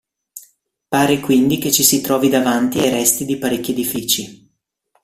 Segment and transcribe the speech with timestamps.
[0.87, 4.49] Pare quindi che ci si trovi davanti ai resti di parecchi edifici.